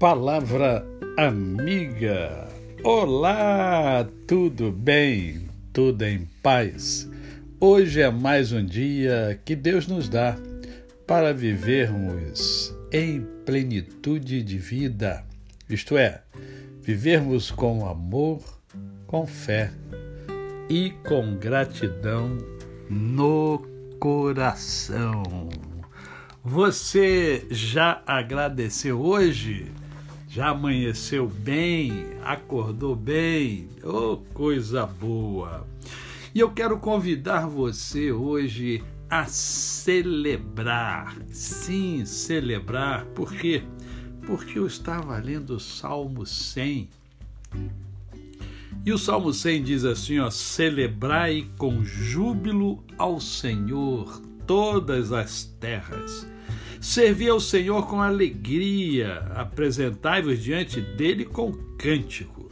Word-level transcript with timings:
Palavra 0.00 0.82
amiga. 1.18 2.48
Olá, 2.82 4.08
tudo 4.26 4.72
bem? 4.72 5.46
Tudo 5.74 6.06
em 6.06 6.24
paz? 6.42 7.06
Hoje 7.60 8.00
é 8.00 8.10
mais 8.10 8.50
um 8.50 8.64
dia 8.64 9.38
que 9.44 9.54
Deus 9.54 9.86
nos 9.86 10.08
dá 10.08 10.38
para 11.06 11.34
vivermos 11.34 12.74
em 12.90 13.20
plenitude 13.44 14.42
de 14.42 14.56
vida, 14.56 15.22
isto 15.68 15.98
é, 15.98 16.22
vivermos 16.80 17.50
com 17.50 17.86
amor, 17.86 18.40
com 19.06 19.26
fé 19.26 19.70
e 20.70 20.94
com 21.06 21.36
gratidão 21.36 22.38
no 22.88 23.58
coração. 23.98 25.50
Você 26.42 27.46
já 27.50 28.02
agradeceu 28.06 28.98
hoje? 28.98 29.70
Já 30.32 30.50
amanheceu 30.50 31.26
bem? 31.26 32.06
Acordou 32.22 32.94
bem? 32.94 33.68
Oh, 33.82 34.18
coisa 34.32 34.86
boa! 34.86 35.66
E 36.32 36.38
eu 36.38 36.52
quero 36.52 36.78
convidar 36.78 37.48
você 37.48 38.12
hoje 38.12 38.80
a 39.10 39.24
celebrar. 39.24 41.16
Sim, 41.32 42.04
celebrar. 42.04 43.06
Por 43.06 43.32
quê? 43.32 43.64
Porque 44.24 44.56
eu 44.56 44.68
estava 44.68 45.18
lendo 45.18 45.56
o 45.56 45.60
Salmo 45.60 46.24
100. 46.24 46.88
E 48.86 48.92
o 48.92 48.98
Salmo 48.98 49.32
100 49.32 49.64
diz 49.64 49.84
assim, 49.84 50.20
ó: 50.20 50.30
Celebrai 50.30 51.44
com 51.58 51.84
júbilo 51.84 52.84
ao 52.96 53.20
Senhor 53.20 54.22
todas 54.46 55.10
as 55.10 55.42
terras. 55.58 56.24
Servi 56.80 57.28
ao 57.28 57.38
Senhor 57.38 57.86
com 57.86 58.00
alegria, 58.00 59.18
apresentai-vos 59.34 60.42
diante 60.42 60.80
dele 60.80 61.26
com 61.26 61.52
cântico. 61.76 62.50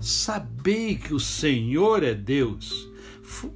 Sabei 0.00 0.96
que 0.96 1.14
o 1.14 1.20
Senhor 1.20 2.02
é 2.02 2.12
Deus, 2.12 2.90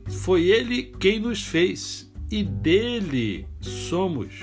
foi 0.06 0.44
ele 0.44 0.84
quem 1.00 1.18
nos 1.18 1.42
fez 1.42 2.12
e 2.30 2.44
dele 2.44 3.44
somos. 3.60 4.34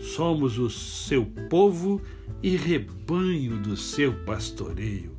Somos 0.00 0.56
o 0.56 0.70
seu 0.70 1.26
povo 1.50 2.00
e 2.40 2.56
rebanho 2.56 3.56
do 3.58 3.76
seu 3.76 4.12
pastoreio. 4.24 5.17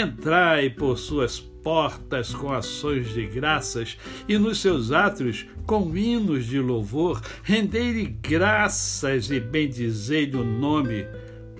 Entrai 0.00 0.70
por 0.70 0.96
suas 0.96 1.40
portas 1.40 2.32
com 2.32 2.52
ações 2.52 3.12
de 3.12 3.26
graças 3.26 3.98
e 4.28 4.38
nos 4.38 4.60
seus 4.60 4.92
átrios 4.92 5.44
com 5.66 5.96
hinos 5.96 6.46
de 6.46 6.60
louvor, 6.60 7.20
rendei-lhe 7.42 8.06
graças 8.06 9.28
e 9.28 9.40
bendizei-lhe 9.40 10.36
o 10.36 10.44
nome, 10.44 11.04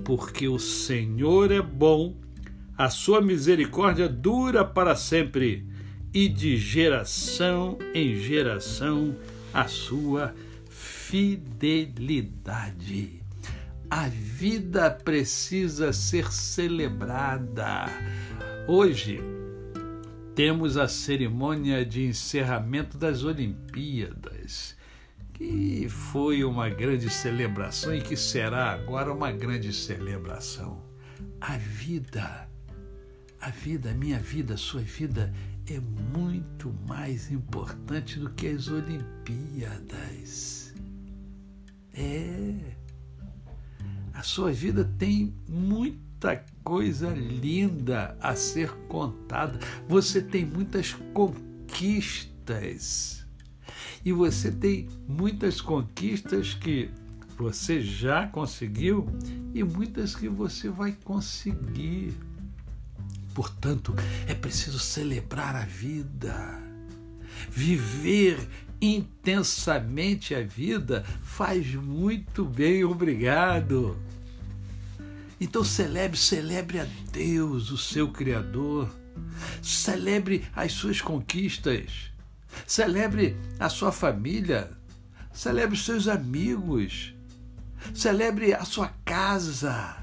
porque 0.04 0.46
o 0.46 0.56
Senhor 0.56 1.50
é 1.50 1.60
bom, 1.60 2.14
a 2.76 2.88
sua 2.88 3.20
misericórdia 3.20 4.08
dura 4.08 4.64
para 4.64 4.94
sempre, 4.94 5.66
e 6.14 6.28
de 6.28 6.56
geração 6.56 7.76
em 7.92 8.14
geração 8.14 9.16
a 9.52 9.66
sua 9.66 10.32
fidelidade. 10.70 11.68
A 13.90 14.06
vida 14.08 14.90
precisa 14.90 15.94
ser 15.94 16.30
celebrada. 16.30 17.86
Hoje, 18.66 19.18
temos 20.34 20.76
a 20.76 20.86
cerimônia 20.86 21.86
de 21.86 22.04
encerramento 22.04 22.98
das 22.98 23.24
Olimpíadas, 23.24 24.76
que 25.32 25.88
foi 25.88 26.44
uma 26.44 26.68
grande 26.68 27.08
celebração 27.08 27.94
e 27.94 28.02
que 28.02 28.14
será 28.14 28.72
agora 28.72 29.10
uma 29.10 29.32
grande 29.32 29.72
celebração. 29.72 30.84
A 31.40 31.56
vida, 31.56 32.46
a 33.40 33.48
vida, 33.48 33.94
minha 33.94 34.20
vida, 34.20 34.58
sua 34.58 34.82
vida 34.82 35.32
é 35.66 35.80
muito 35.80 36.74
mais 36.86 37.32
importante 37.32 38.18
do 38.18 38.28
que 38.30 38.48
as 38.48 38.68
Olimpíadas. 38.68 39.14
É. 41.94 42.77
A 44.18 44.22
sua 44.24 44.50
vida 44.50 44.84
tem 44.98 45.32
muita 45.48 46.44
coisa 46.64 47.08
linda 47.10 48.18
a 48.20 48.34
ser 48.34 48.72
contada. 48.88 49.60
Você 49.88 50.20
tem 50.20 50.44
muitas 50.44 50.92
conquistas. 51.14 52.44
E 54.04 54.12
você 54.12 54.50
tem 54.50 54.88
muitas 55.06 55.60
conquistas 55.60 56.52
que 56.52 56.90
você 57.36 57.80
já 57.80 58.26
conseguiu 58.26 59.06
e 59.54 59.62
muitas 59.62 60.16
que 60.16 60.28
você 60.28 60.68
vai 60.68 60.96
conseguir. 61.04 62.12
Portanto, 63.32 63.94
é 64.26 64.34
preciso 64.34 64.80
celebrar 64.80 65.54
a 65.54 65.64
vida. 65.64 66.60
Viver 67.52 68.48
intensamente 68.80 70.34
a 70.34 70.42
vida 70.42 71.04
faz 71.22 71.74
muito 71.74 72.44
bem, 72.44 72.84
obrigado. 72.84 73.98
Então 75.40 75.62
celebre, 75.64 76.16
celebre 76.16 76.80
a 76.80 76.86
Deus, 77.12 77.70
o 77.70 77.78
seu 77.78 78.08
Criador. 78.10 78.88
Celebre 79.62 80.44
as 80.54 80.72
suas 80.72 81.00
conquistas. 81.00 82.10
Celebre 82.66 83.36
a 83.58 83.68
sua 83.68 83.92
família. 83.92 84.70
Celebre 85.32 85.74
os 85.74 85.84
seus 85.84 86.08
amigos. 86.08 87.14
Celebre 87.94 88.52
a 88.52 88.64
sua 88.64 88.88
casa. 89.04 89.96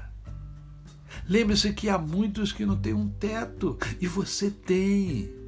Lembre-se 1.28 1.72
que 1.72 1.88
há 1.88 1.98
muitos 1.98 2.52
que 2.52 2.64
não 2.64 2.76
têm 2.76 2.94
um 2.94 3.08
teto 3.08 3.78
e 4.00 4.06
você 4.06 4.50
tem. 4.50 5.45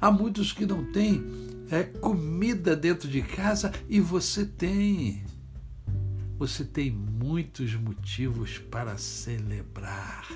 Há 0.00 0.10
muitos 0.10 0.52
que 0.52 0.66
não 0.66 0.84
têm 0.92 1.24
é, 1.70 1.82
comida 1.82 2.76
dentro 2.76 3.08
de 3.08 3.22
casa 3.22 3.72
e 3.88 4.00
você 4.00 4.44
tem 4.44 5.24
você 6.38 6.64
tem 6.64 6.90
muitos 6.90 7.74
motivos 7.74 8.58
para 8.58 8.98
celebrar. 8.98 10.28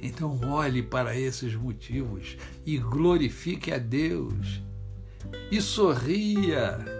Então, 0.00 0.40
olhe 0.44 0.82
para 0.82 1.14
esses 1.14 1.54
motivos 1.54 2.38
e 2.64 2.78
glorifique 2.78 3.70
a 3.70 3.78
Deus. 3.78 4.62
E 5.50 5.60
sorria. 5.60 6.99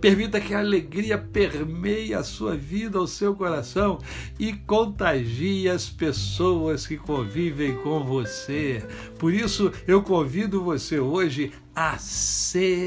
Permita 0.00 0.40
que 0.40 0.54
a 0.54 0.58
alegria 0.58 1.18
permeie 1.18 2.14
a 2.14 2.22
sua 2.22 2.56
vida, 2.56 3.00
o 3.00 3.06
seu 3.06 3.34
coração 3.34 3.98
e 4.38 4.52
contagie 4.52 5.68
as 5.68 5.88
pessoas 5.88 6.86
que 6.86 6.96
convivem 6.96 7.76
com 7.76 8.04
você. 8.04 8.82
Por 9.18 9.32
isso, 9.32 9.72
eu 9.86 10.02
convido 10.02 10.62
você 10.62 10.98
hoje 10.98 11.52
a 11.74 11.98
celebrar. 11.98 12.86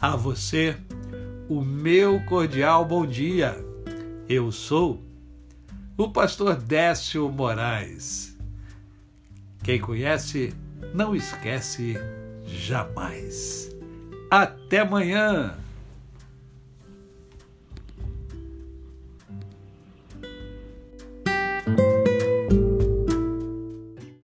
A 0.00 0.16
você, 0.16 0.76
o 1.48 1.60
meu 1.60 2.20
cordial 2.24 2.84
bom 2.84 3.06
dia. 3.06 3.62
Eu 4.28 4.50
sou 4.50 5.04
o 5.96 6.08
pastor 6.08 6.56
Décio 6.56 7.28
Moraes. 7.28 8.34
Quem 9.62 9.78
conhece, 9.78 10.54
não 10.94 11.14
esquece 11.14 11.96
jamais. 12.46 13.70
Até 14.30 14.78
amanhã! 14.78 15.54